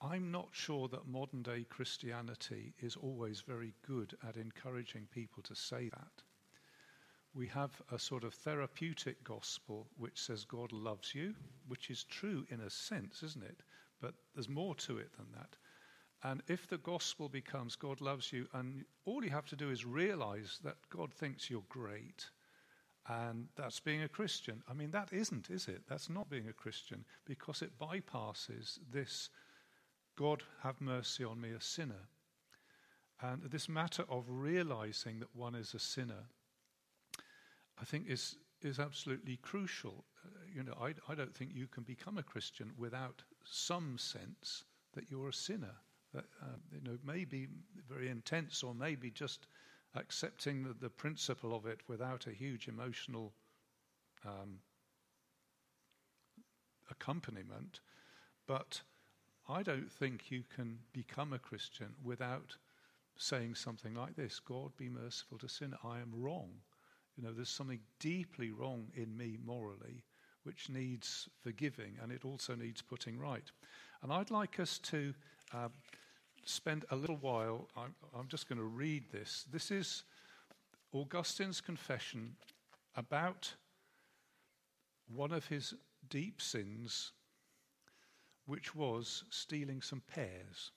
[0.00, 5.54] I'm not sure that modern day Christianity is always very good at encouraging people to
[5.54, 6.22] say that.
[7.34, 11.34] We have a sort of therapeutic gospel which says God loves you,
[11.66, 13.60] which is true in a sense, isn't it?
[14.00, 15.56] But there's more to it than that.
[16.22, 19.84] And if the gospel becomes God loves you, and all you have to do is
[19.84, 22.30] realize that God thinks you're great,
[23.08, 24.62] and that's being a Christian.
[24.68, 25.82] I mean, that isn't, is it?
[25.88, 29.28] That's not being a Christian because it bypasses this
[30.16, 32.08] God have mercy on me, a sinner.
[33.20, 36.28] And this matter of realizing that one is a sinner,
[37.80, 40.04] I think, is, is absolutely crucial.
[40.24, 44.64] Uh, you know, I, I don't think you can become a Christian without some sense
[44.94, 45.74] that you're a sinner.
[46.12, 47.48] That, uh, you know, maybe
[47.88, 49.48] very intense or maybe just
[49.96, 53.32] accepting the, the principle of it without a huge emotional
[54.24, 54.60] um,
[56.90, 57.80] accompaniment.
[58.46, 58.80] But
[59.48, 62.56] I don't think you can become a Christian without
[63.16, 65.74] saying something like this God be merciful to sin.
[65.84, 66.50] I am wrong.
[67.16, 70.02] You know, there's something deeply wrong in me morally
[70.42, 73.50] which needs forgiving and it also needs putting right.
[74.02, 75.14] And I'd like us to
[75.52, 75.68] uh,
[76.44, 79.46] spend a little while, I'm, I'm just going to read this.
[79.50, 80.04] This is
[80.92, 82.36] Augustine's confession
[82.96, 83.54] about
[85.08, 85.74] one of his
[86.08, 87.12] deep sins
[88.46, 90.72] which was stealing some pears.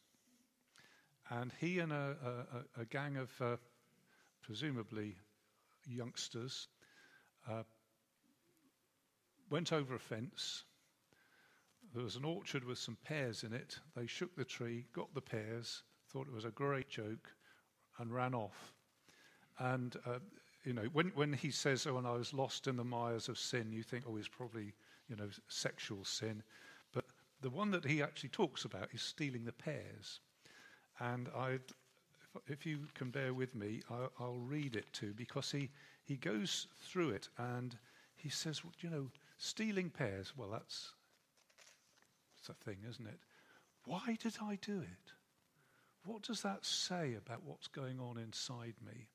[1.29, 2.15] And he and a,
[2.77, 3.57] a, a gang of uh,
[4.41, 5.15] presumably
[5.87, 6.67] youngsters
[7.49, 7.63] uh,
[9.49, 10.63] went over a fence.
[11.93, 13.79] There was an orchard with some pears in it.
[13.95, 17.31] They shook the tree, got the pears, thought it was a great joke,
[17.99, 18.73] and ran off.
[19.59, 20.19] And, uh,
[20.63, 23.39] you know, when, when he says, Oh, and I was lost in the mires of
[23.39, 24.73] sin, you think, Oh, he's probably,
[25.07, 26.43] you know, sexual sin.
[26.93, 27.05] But
[27.41, 30.19] the one that he actually talks about is stealing the pears.
[30.99, 31.61] And I'd,
[32.47, 35.69] if you can bear with me, I'll, I'll read it too, because he,
[36.03, 37.75] he goes through it and
[38.15, 40.93] he says, you know, stealing pears, well, that's,
[42.35, 43.19] that's a thing, isn't it?
[43.85, 45.11] Why did I do it?
[46.05, 49.07] What does that say about what's going on inside me?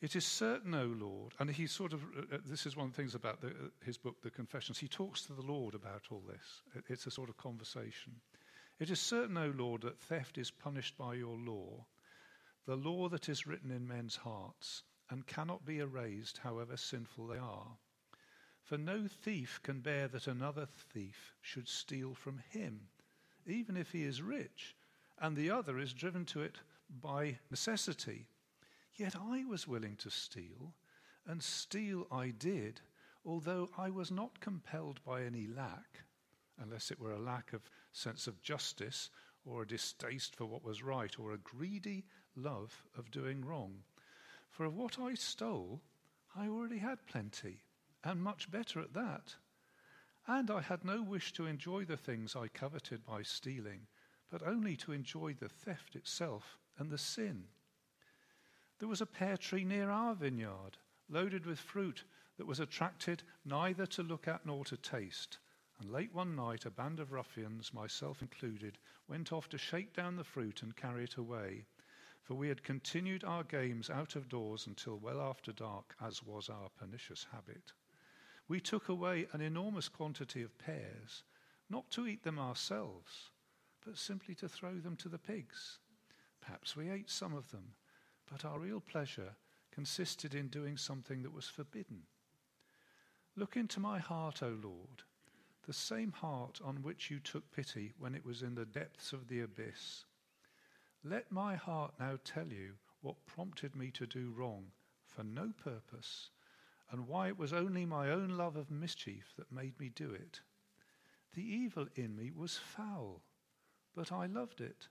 [0.00, 2.92] It is certain, O Lord, and he sort of, uh, uh, this is one of
[2.92, 4.78] the things about the, uh, his book, The Confessions.
[4.78, 6.84] He talks to the Lord about all this.
[6.88, 8.14] It's a sort of conversation.
[8.78, 11.84] It is certain, O Lord, that theft is punished by your law,
[12.66, 17.38] the law that is written in men's hearts, and cannot be erased, however sinful they
[17.38, 17.76] are.
[18.62, 22.88] For no thief can bear that another thief should steal from him,
[23.46, 24.76] even if he is rich,
[25.18, 26.60] and the other is driven to it
[27.00, 28.28] by necessity.
[28.94, 30.74] Yet I was willing to steal,
[31.26, 32.80] and steal I did,
[33.24, 36.04] although I was not compelled by any lack,
[36.58, 39.10] unless it were a lack of sense of justice,
[39.44, 42.04] or a distaste for what was right, or a greedy
[42.36, 43.82] love of doing wrong.
[44.50, 45.80] For of what I stole,
[46.36, 47.62] I already had plenty,
[48.04, 49.34] and much better at that.
[50.26, 53.86] And I had no wish to enjoy the things I coveted by stealing,
[54.30, 57.44] but only to enjoy the theft itself and the sin.
[58.78, 62.04] There was a pear tree near our vineyard, loaded with fruit
[62.36, 65.38] that was attracted neither to look at nor to taste.
[65.78, 70.16] And late one night, a band of ruffians, myself included, went off to shake down
[70.16, 71.66] the fruit and carry it away.
[72.30, 76.48] For we had continued our games out of doors until well after dark, as was
[76.48, 77.72] our pernicious habit.
[78.46, 81.24] We took away an enormous quantity of pears,
[81.68, 83.30] not to eat them ourselves,
[83.84, 85.80] but simply to throw them to the pigs.
[86.40, 87.74] Perhaps we ate some of them
[88.30, 89.34] but our real pleasure
[89.72, 92.02] consisted in doing something that was forbidden.
[93.34, 95.02] Look into my heart, O Lord,
[95.66, 99.26] the same heart on which you took pity when it was in the depths of
[99.26, 100.04] the abyss.
[101.02, 104.66] Let my heart now tell you what prompted me to do wrong
[105.06, 106.30] for no purpose,
[106.90, 110.40] and why it was only my own love of mischief that made me do it.
[111.34, 113.22] The evil in me was foul,
[113.94, 114.88] but I loved it.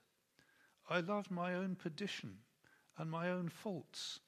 [0.88, 2.38] I loved my own perdition
[2.98, 4.20] and my own faults.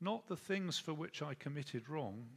[0.00, 2.28] Not the things for which I committed wrong.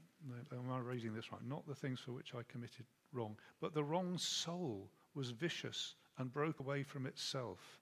[0.52, 1.44] Am I reading this right?
[1.44, 6.32] Not the things for which I committed wrong, but the wrong soul was vicious and
[6.32, 7.81] broke away from itself.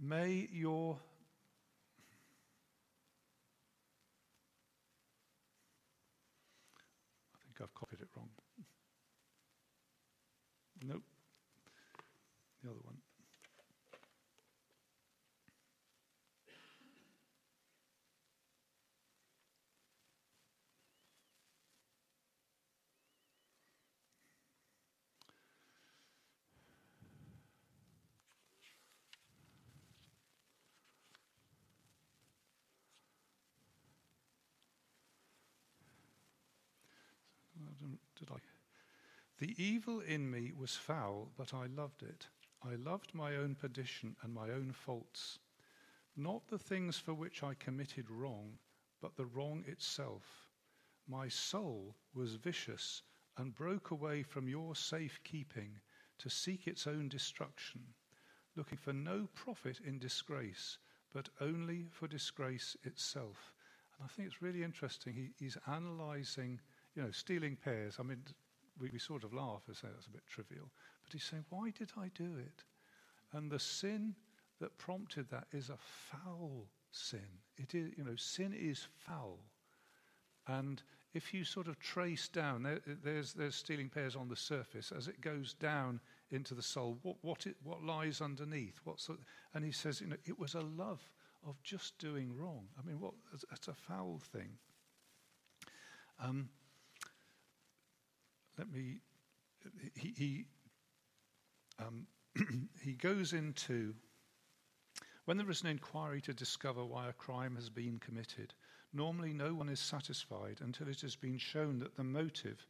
[0.00, 0.98] May your
[7.34, 8.30] I think I've copied it wrong.
[10.86, 11.02] Nope.
[12.62, 12.96] The other one.
[38.18, 38.38] Did I?
[39.38, 42.28] The evil in me was foul, but I loved it.
[42.62, 45.38] I loved my own perdition and my own faults.
[46.16, 48.58] Not the things for which I committed wrong,
[49.00, 50.48] but the wrong itself.
[51.08, 53.02] My soul was vicious
[53.38, 55.80] and broke away from your safe keeping
[56.18, 57.80] to seek its own destruction,
[58.56, 60.76] looking for no profit in disgrace,
[61.14, 63.54] but only for disgrace itself.
[63.96, 65.14] And I think it's really interesting.
[65.14, 66.60] He, he's analyzing,
[66.94, 67.96] you know, stealing pears.
[67.98, 68.22] I mean,
[68.80, 70.70] we, we sort of laugh and say that's a bit trivial.
[71.04, 72.64] But he's saying, why did I do it?
[73.32, 74.14] And the sin
[74.60, 77.20] that prompted that is a foul sin.
[77.56, 79.38] It is, you know, sin is foul.
[80.46, 80.82] And
[81.14, 84.92] if you sort of trace down, there, there's, there's stealing pears on the surface.
[84.96, 86.00] As it goes down
[86.30, 88.80] into the soul, what, what, it, what lies underneath?
[88.84, 89.20] What sort,
[89.54, 91.00] and he says, you know, it was a love
[91.46, 92.66] of just doing wrong.
[92.78, 93.14] I mean, what?
[93.50, 94.50] That's a foul thing.
[96.22, 96.50] Um,
[98.60, 99.00] let me.
[99.96, 100.44] He he,
[101.78, 102.06] um,
[102.84, 103.94] he goes into
[105.24, 108.52] when there is an inquiry to discover why a crime has been committed.
[108.92, 112.66] Normally, no one is satisfied until it has been shown that the motive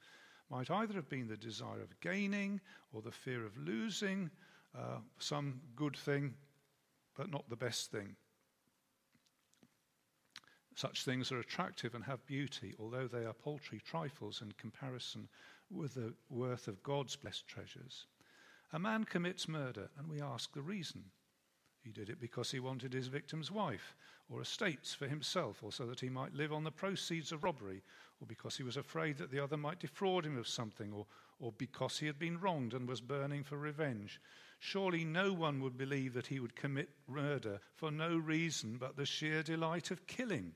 [0.49, 2.61] might either have been the desire of gaining
[2.93, 4.31] or the fear of losing
[4.79, 6.35] uh, some good thing,
[7.17, 8.15] but not the best thing.
[10.77, 15.29] Such things are attractive and have beauty, although they are paltry trifles in comparison
[15.71, 18.07] with the worth of God's blessed treasures.
[18.73, 21.05] A man commits murder, and we ask the reason.
[21.83, 23.97] He did it because he wanted his victim's wife,
[24.29, 27.83] or estates for himself, or so that he might live on the proceeds of robbery,
[28.21, 31.07] or because he was afraid that the other might defraud him of something, or,
[31.39, 34.21] or because he had been wronged and was burning for revenge.
[34.59, 39.07] Surely no one would believe that he would commit murder for no reason but the
[39.07, 40.55] sheer delight of killing.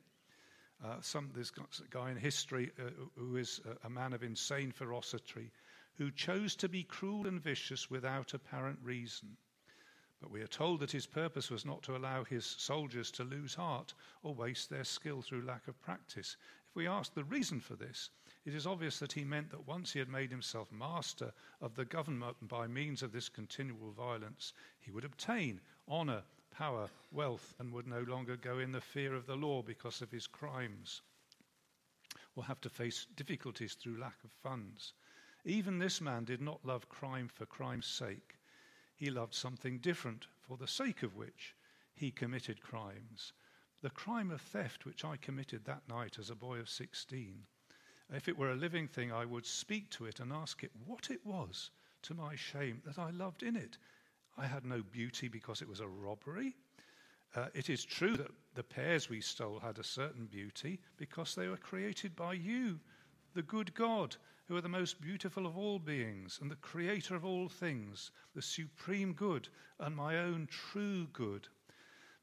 [0.83, 4.73] Uh, some, there's a guy in history uh, who is a, a man of insane
[4.73, 5.51] ferocity
[5.97, 9.37] who chose to be cruel and vicious without apparent reason.
[10.21, 13.55] But we are told that his purpose was not to allow his soldiers to lose
[13.55, 16.37] heart or waste their skill through lack of practice.
[16.69, 18.11] If we ask the reason for this,
[18.45, 21.85] it is obvious that he meant that once he had made himself master of the
[21.85, 26.23] government by means of this continual violence, he would obtain honour,
[26.55, 30.11] power, wealth, and would no longer go in the fear of the law because of
[30.11, 31.03] his crimes,
[32.37, 34.95] or have to face difficulties through lack of funds.
[35.45, 38.37] Even this man did not love crime for crime's sake.
[38.95, 41.55] He loved something different, for the sake of which
[41.95, 43.33] he committed crimes.
[43.83, 47.47] The crime of theft, which I committed that night as a boy of 16
[48.13, 51.11] if it were a living thing, I would speak to it and ask it what
[51.11, 51.71] it was,
[52.03, 53.79] to my shame, that I loved in it.
[54.37, 56.57] I had no beauty because it was a robbery.
[57.37, 61.49] Uh, it is true that the pears we stole had a certain beauty because they
[61.49, 62.79] were created by you,
[63.35, 64.17] the good God,
[64.47, 68.43] who are the most beautiful of all beings and the creator of all things, the
[68.43, 69.49] supreme good
[69.81, 71.49] and my own true good.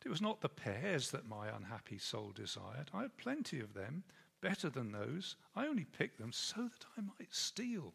[0.06, 2.89] It was not the pears that my unhappy soul desired.
[2.93, 4.04] I had plenty of them,
[4.41, 5.36] better than those.
[5.56, 7.93] I only picked them so that I might steal.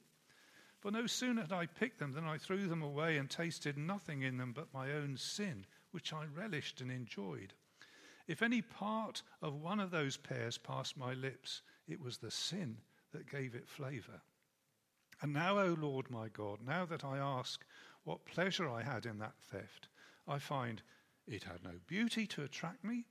[0.87, 4.23] For no sooner had I picked them than I threw them away and tasted nothing
[4.23, 7.55] in them but my own sin, which I relished and enjoyed.
[8.29, 12.83] If any part of one of those pears passed my lips, it was the sin
[13.11, 14.23] that gave it flavour.
[15.21, 17.67] And now, O Lord my God, now that I ask
[18.05, 19.89] what pleasure I had in that theft,
[20.29, 20.83] I find
[21.27, 23.07] it had no beauty to attract me.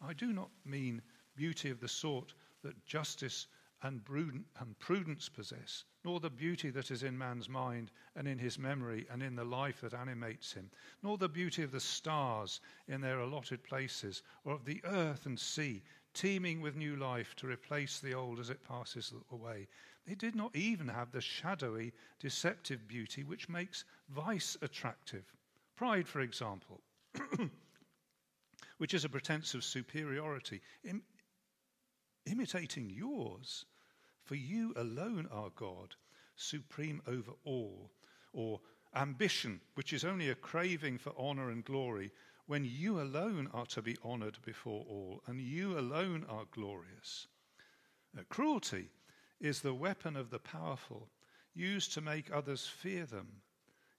[0.00, 1.02] I do not mean
[1.36, 3.46] beauty of the sort that justice
[3.82, 4.04] and
[4.78, 9.22] prudence possess, nor the beauty that is in man's mind and in his memory and
[9.22, 10.70] in the life that animates him,
[11.02, 15.38] nor the beauty of the stars in their allotted places, or of the earth and
[15.38, 19.68] sea, teeming with new life to replace the old as it passes away.
[20.06, 25.24] They did not even have the shadowy, deceptive beauty which makes vice attractive.
[25.76, 26.82] Pride, for example.
[28.78, 30.62] which is a pretense of superiority,
[32.26, 33.64] imitating yours.
[34.24, 35.96] For you alone are God,
[36.36, 37.90] supreme over all.
[38.32, 38.60] Or
[38.94, 42.12] ambition, which is only a craving for honor and glory,
[42.46, 47.28] when you alone are to be honored before all, and you alone are glorious.
[48.18, 48.90] Uh, cruelty
[49.40, 51.08] is the weapon of the powerful,
[51.54, 53.42] used to make others fear them.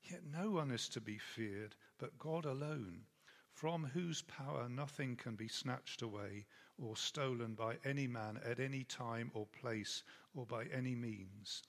[0.04, 3.02] Yet no one is to be feared but God alone,
[3.54, 6.46] from whose power nothing can be snatched away
[6.82, 10.04] or stolen by any man at any time or place
[10.34, 11.64] or by any means.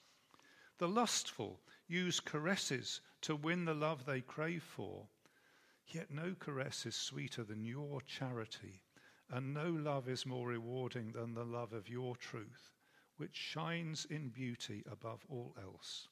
[0.78, 5.08] The lustful use caresses to win the love they crave for,
[5.86, 8.82] yet no caress is sweeter than your charity,
[9.30, 12.72] and no love is more rewarding than the love of your truth.
[13.16, 16.08] which shines in beauty above all else.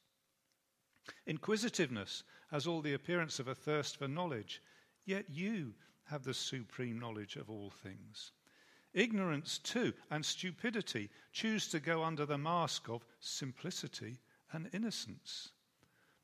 [1.26, 4.62] Inquisitiveness has all the appearance of a thirst for knowledge,
[5.04, 5.74] yet you
[6.04, 8.32] have the supreme knowledge of all things.
[8.92, 14.18] Ignorance, too, and stupidity choose to go under the mask of simplicity
[14.52, 15.50] and innocence,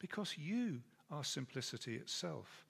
[0.00, 2.64] because you are simplicity itself,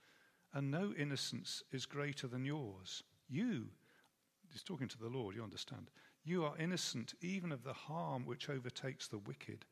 [0.53, 3.05] and no innocence is greater than yours.
[3.31, 3.69] You,
[4.53, 5.91] he's talking to the Lord, you understand,
[6.25, 9.65] you are innocent even of the harm which overtakes the wicked,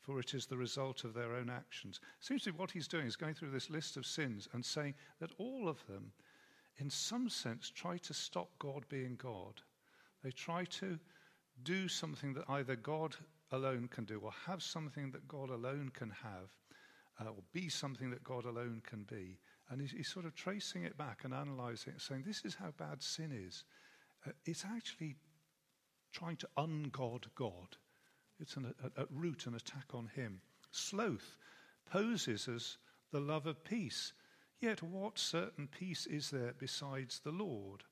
[0.00, 1.98] for it is the result of their own actions.
[2.20, 4.94] Seems to be what he's doing is going through this list of sins and saying
[5.18, 6.12] that all of them,
[6.76, 9.60] in some sense, try to stop God being God
[10.22, 10.98] they try to
[11.62, 13.16] do something that either God
[13.50, 16.50] alone can do, or have something that God alone can have,
[17.20, 19.38] uh, or be something that God alone can be.
[19.68, 22.72] And he's, he's, sort of tracing it back and analyzing it, saying, This is how
[22.76, 23.64] bad sin is.
[24.26, 25.16] Uh, it's actually
[26.12, 27.76] trying to ungod God.
[28.40, 30.40] It's an, at root an attack on Him.
[30.70, 31.36] Sloth
[31.86, 32.78] poses as
[33.10, 34.12] the love of peace.
[34.60, 37.82] Yet, what certain peace is there besides the Lord?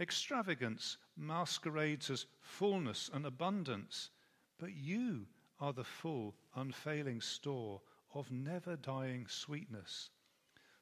[0.00, 4.10] Extravagance masquerades as fullness and abundance,
[4.58, 5.26] but you
[5.60, 7.80] are the full, unfailing store
[8.14, 10.10] of never dying sweetness.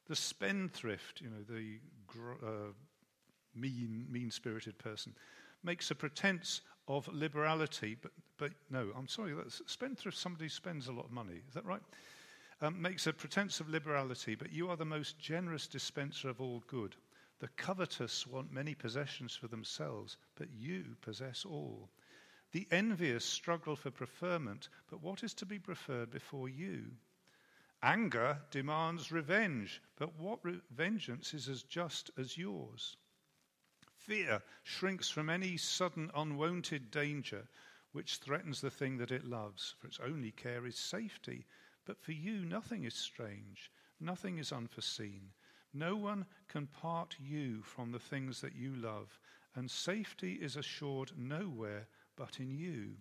[0.09, 1.79] The spendthrift, you know, the
[2.47, 2.73] uh,
[3.55, 5.15] mean, mean spirited person,
[5.63, 10.93] makes a pretense of liberality, but, but no, I'm sorry, that's spendthrift, somebody spends a
[10.93, 11.41] lot of money.
[11.47, 11.83] Is that right?
[12.61, 16.63] Um, makes a pretense of liberality, but you are the most generous dispenser of all
[16.67, 16.97] good.
[17.43, 21.91] The covetous want many possessions for themselves, but you possess all.
[22.53, 26.93] The envious struggle for preferment, but what is to be preferred before you?
[27.83, 32.97] Anger demands revenge, but what re- vengeance is as just as yours?
[33.97, 37.49] Fear shrinks from any sudden unwonted danger
[37.91, 41.45] which threatens the thing that it loves, for its only care is safety.
[41.87, 45.33] But for you, nothing is strange, nothing is unforeseen.
[45.75, 49.19] No one can part you from the things that you love,
[49.55, 52.97] and safety is assured nowhere but in you.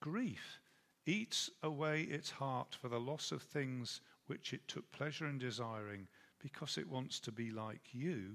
[0.00, 0.60] Grief
[1.06, 6.08] eats away its heart for the loss of things which it took pleasure in desiring,
[6.38, 8.34] because it wants to be like you,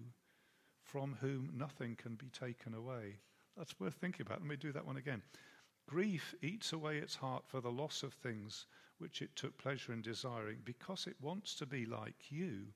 [0.81, 3.19] from whom nothing can be taken away.
[3.57, 4.39] That's worth thinking about.
[4.39, 5.21] Let me do that one again.
[5.87, 8.65] Grief eats away its heart for the loss of things
[8.97, 12.67] which it took pleasure in desiring, because it wants to be like you,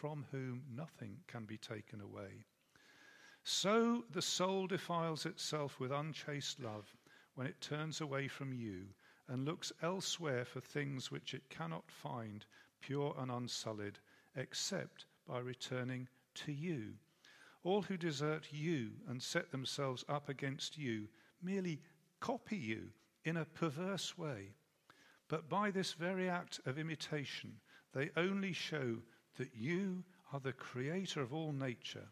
[0.00, 2.46] from whom nothing can be taken away.
[3.44, 6.96] So the soul defiles itself with unchaste love
[7.34, 8.86] when it turns away from you
[9.28, 12.46] and looks elsewhere for things which it cannot find
[12.80, 13.98] pure and unsullied,
[14.36, 16.94] except by returning to you.
[17.62, 21.08] All who desert you and set themselves up against you
[21.42, 21.82] merely
[22.20, 22.88] copy you
[23.26, 24.54] in a perverse way.
[25.28, 27.60] But by this very act of imitation,
[27.92, 29.02] they only show
[29.40, 32.06] that you are the creator of all nature,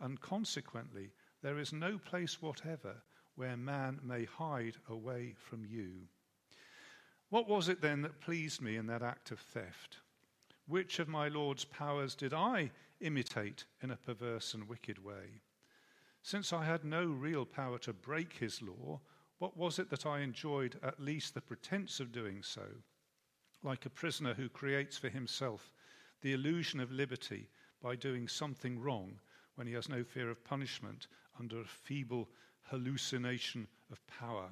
[0.00, 1.10] and consequently,
[1.42, 2.94] there is no place whatever
[3.34, 5.92] where man may hide away from you.
[7.28, 9.98] What was it then that pleased me in that act of theft?
[10.66, 12.70] Which of my Lord's powers did I
[13.00, 15.42] imitate in a perverse and wicked way?
[16.22, 19.02] Since I had no real power to break his law,
[19.36, 22.64] what was it that I enjoyed at least the pretense of doing so?
[23.62, 25.70] Like a prisoner who creates for himself
[26.22, 27.48] the illusion of liberty
[27.82, 29.18] by doing something wrong
[29.54, 31.06] when he has no fear of punishment
[31.38, 32.28] under a feeble
[32.62, 34.50] hallucination of power.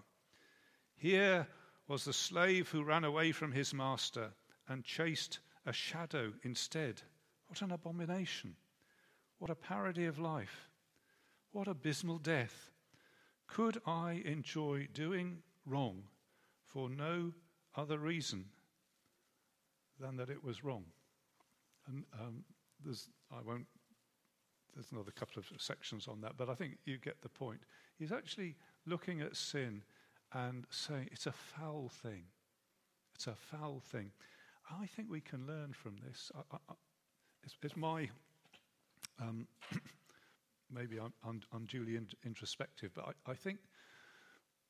[0.96, 1.46] Here
[1.86, 4.32] was the slave who ran away from his master
[4.68, 7.02] and chased a shadow instead.
[7.46, 8.56] What an abomination!
[9.38, 10.68] What a parody of life!
[11.52, 12.70] What abysmal death!
[13.46, 16.02] Could I enjoy doing wrong
[16.64, 17.32] for no
[17.74, 18.46] other reason
[19.98, 20.84] than that it was wrong?
[21.88, 22.44] And um,
[22.84, 23.66] there's, I won't,
[24.74, 27.60] there's another couple of sections on that, but I think you get the point.
[27.98, 29.82] He's actually looking at sin
[30.32, 32.24] and saying it's a foul thing.
[33.14, 34.12] It's a foul thing.
[34.70, 36.30] I think we can learn from this.
[36.36, 36.74] I, I,
[37.42, 38.08] it's, it's, my,
[39.20, 39.48] um,
[40.70, 43.58] maybe I'm, unduly in, introspective, but I, I think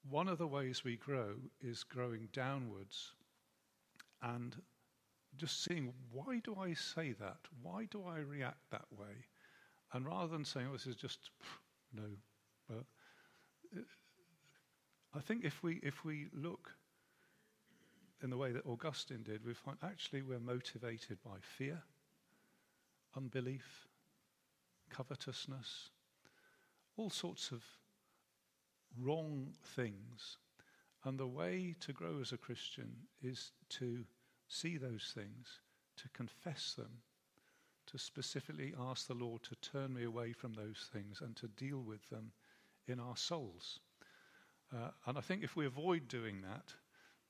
[0.09, 3.13] one of the ways we grow is growing downwards
[4.23, 4.57] and
[5.39, 7.39] just seeing why do I say that?
[7.63, 9.27] Why do I react that way?
[9.93, 11.31] And rather than saying, oh, this is just,
[11.95, 12.03] no.
[12.69, 12.85] But
[13.77, 13.81] uh,
[15.15, 16.71] I think if we, if we look
[18.23, 21.83] in the way that Augustine did, we find actually we're motivated by fear,
[23.17, 23.87] unbelief,
[24.91, 25.91] covetousness,
[26.97, 27.63] all sorts of
[29.01, 30.37] wrong things.
[31.05, 32.91] And the way to grow as a Christian
[33.23, 34.05] is to
[34.49, 35.61] see those things,
[35.97, 37.03] to confess them,
[37.87, 41.83] to specifically ask the Lord to turn me away from those things and to deal
[41.83, 42.33] with them
[42.87, 43.81] in our souls.
[44.75, 46.75] Uh, and I think if we avoid doing that,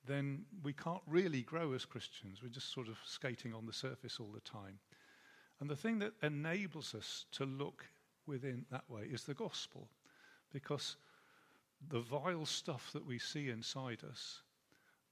[0.07, 2.43] then we can't really grow as Christians.
[2.43, 4.79] We're just sort of skating on the surface all the time.
[5.61, 7.85] And the thing that enables us to look
[8.27, 9.89] within that way is the gospel.
[10.53, 10.97] Because
[11.91, 14.43] the vile stuff that we see inside us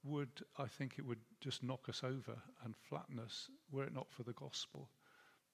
[0.07, 4.11] would, I think, it would just knock us over and flatten us were it not
[4.11, 4.89] for the gospel.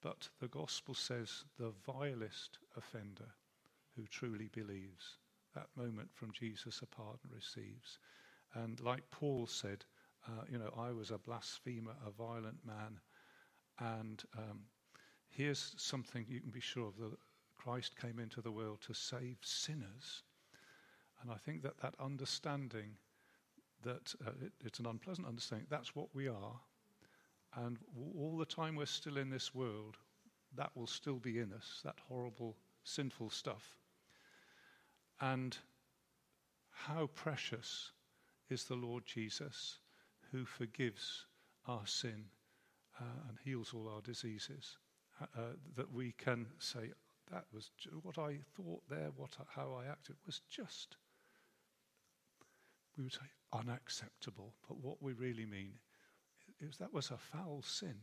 [0.00, 3.28] But the gospel says the vilest offender
[3.96, 5.18] who truly believes,
[5.54, 7.98] that moment from Jesus a pardon receives.
[8.54, 9.84] And like Paul said,
[10.26, 12.98] uh, you know, I was a blasphemer, a violent man.
[13.78, 14.60] And um,
[15.28, 17.16] here's something you can be sure of that
[17.56, 20.22] Christ came into the world to save sinners.
[21.22, 22.96] And I think that that understanding
[23.84, 26.60] that uh, it, it's an unpleasant understanding, that's what we are.
[27.56, 27.78] And
[28.18, 29.96] all the time we're still in this world,
[30.56, 33.76] that will still be in us, that horrible, sinful stuff.
[35.20, 35.56] And
[36.70, 37.92] how precious
[38.50, 39.78] is the Lord Jesus
[40.32, 41.26] who forgives
[41.66, 42.24] our sin
[43.00, 44.78] uh, and heals all our diseases.
[45.20, 45.42] Uh, uh,
[45.76, 46.90] that we can say,
[47.30, 47.70] that was
[48.02, 50.96] what I thought there, what how I acted was just,
[52.96, 54.54] we would say, unacceptable.
[54.68, 55.74] But what we really mean
[56.60, 57.96] is that was a foul sin.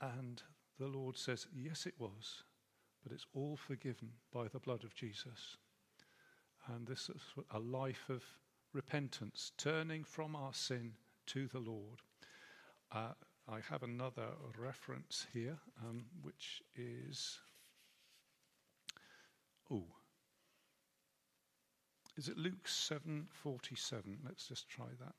[0.00, 0.42] And
[0.78, 2.42] the Lord says, yes, it was,
[3.02, 5.56] but it's all forgiven by the blood of Jesus.
[6.66, 7.22] And this is
[7.52, 8.22] a life of
[8.72, 10.92] repentance, turning from our sin
[11.26, 12.00] to the Lord.
[12.90, 13.12] Uh,
[13.48, 14.28] I have another
[14.58, 17.38] reference here, um, which is.
[19.70, 19.84] Oh.
[22.16, 24.18] Is it Luke 7:47?
[24.24, 25.14] Let's just try that.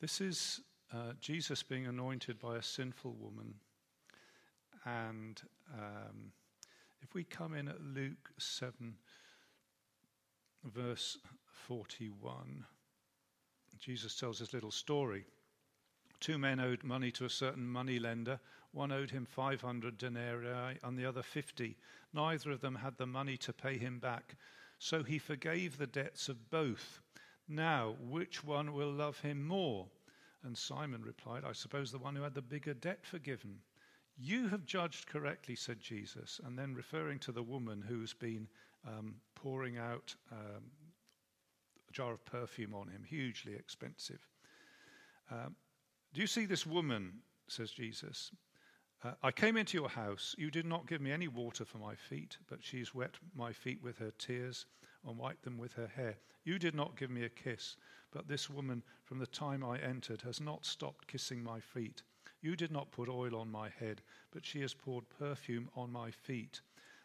[0.00, 0.60] This is
[0.92, 3.54] uh, Jesus being anointed by a sinful woman.
[4.84, 5.42] And
[5.74, 6.32] um,
[7.02, 8.94] if we come in at Luke 7,
[10.64, 11.18] verse
[11.66, 12.64] 41,
[13.78, 15.24] Jesus tells this little story.
[16.20, 18.40] Two men owed money to a certain money lender.
[18.72, 21.76] One owed him 500 denarii and the other 50.
[22.12, 24.34] Neither of them had the money to pay him back.
[24.78, 27.00] So he forgave the debts of both.
[27.48, 29.86] Now, which one will love him more?
[30.44, 33.60] And Simon replied, I suppose the one who had the bigger debt forgiven.
[34.16, 36.40] You have judged correctly, said Jesus.
[36.44, 38.48] And then referring to the woman who's been
[38.88, 40.64] um, pouring out um,
[41.88, 44.26] a jar of perfume on him, hugely expensive.
[45.30, 45.54] Um,
[46.14, 47.12] do you see this woman,
[47.48, 48.32] says Jesus?
[49.04, 50.34] Uh, I came into your house.
[50.38, 53.82] You did not give me any water for my feet, but she's wet my feet
[53.82, 54.66] with her tears
[55.06, 56.16] and wiped them with her hair.
[56.44, 57.76] You did not give me a kiss,
[58.10, 62.02] but this woman from the time I entered has not stopped kissing my feet.
[62.40, 66.10] You did not put oil on my head, but she has poured perfume on my
[66.10, 66.60] feet.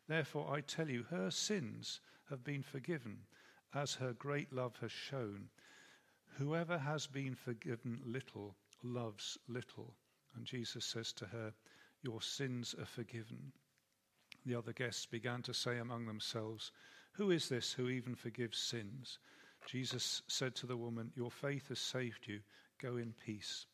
[0.07, 1.99] Therefore, I tell you, her sins
[2.29, 3.19] have been forgiven,
[3.73, 5.49] as her great love has shown.
[6.37, 9.93] Whoever has been forgiven little loves little.
[10.35, 11.53] And Jesus says to her,
[12.03, 13.53] your sins are forgiven.
[14.45, 16.71] The other guests began to say among themselves,
[17.13, 19.19] Who is this who even forgives sins?
[19.65, 22.41] Jesus said to the woman, Your faith has saved you.
[22.81, 23.67] Go in peace.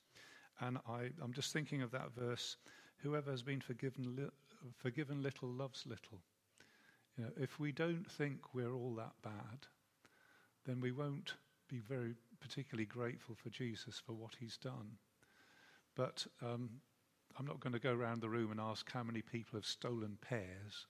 [0.59, 2.57] And I, am just thinking of that verse
[2.97, 4.30] Whoever has been forgiven,
[4.78, 6.22] forgiven little loves little.
[7.18, 9.68] You know, if we don't think we're all that bad,
[10.66, 11.36] then we won't
[11.68, 14.97] be very particularly grateful for Jesus for what he's done.
[15.95, 16.70] But um,
[17.38, 20.18] I'm not going to go around the room and ask how many people have stolen
[20.22, 20.88] pears,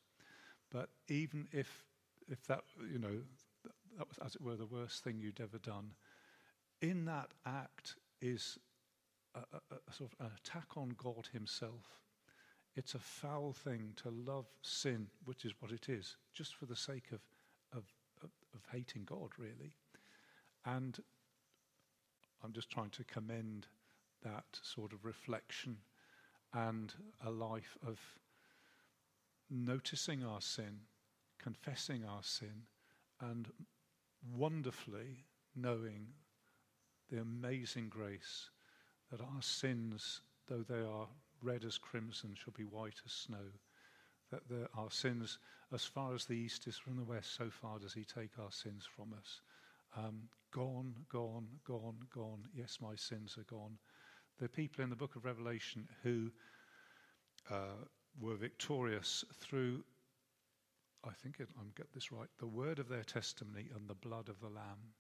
[0.72, 1.86] but even if,
[2.30, 2.62] if that,
[2.92, 3.22] you know,
[3.98, 5.92] that was, as it were, the worst thing you'd ever done,
[6.82, 8.58] in that act is
[9.36, 12.00] a, a, a sort of an attack on God Himself.
[12.80, 16.78] It's a foul thing to love sin, which is what it is, just for the
[16.78, 17.20] sake of,
[17.74, 17.84] of,
[18.24, 19.74] of, of hating God, really.
[20.66, 20.98] And
[22.42, 23.68] I'm just trying to commend
[24.24, 25.76] that sort of reflection
[26.54, 26.94] and
[27.26, 28.00] a life of
[29.50, 30.80] noticing our sin,
[31.38, 32.64] confessing our sin,
[33.20, 33.50] and
[34.34, 36.08] wonderfully knowing
[37.12, 38.52] the amazing grace
[39.12, 41.10] that our sins, though they are
[41.42, 43.52] red as crimson, shall be white as snow.
[44.32, 44.44] That
[44.76, 45.40] our sins,
[45.74, 48.52] as far as the east is from the west, so far does He take our
[48.52, 49.42] sins from us.
[49.98, 52.44] Um, gone, gone, gone, gone.
[52.54, 53.78] Yes, my sins are gone.
[54.40, 56.32] The people in the book of Revelation who
[57.50, 57.86] uh,
[58.20, 59.84] were victorious through,
[61.04, 64.30] I think it, I'm get this right, the word of their testimony and the blood
[64.30, 64.94] of the Lamb.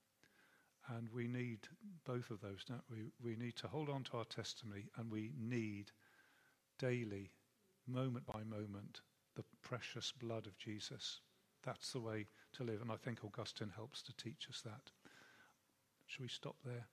[0.97, 1.59] And we need
[2.05, 3.11] both of those, don't we?
[3.23, 5.91] We need to hold on to our testimony and we need
[6.79, 7.31] daily,
[7.87, 9.01] moment by moment,
[9.35, 11.21] the precious blood of Jesus.
[11.63, 12.81] That's the way to live.
[12.81, 14.91] And I think Augustine helps to teach us that.
[16.07, 16.87] Shall we stop there?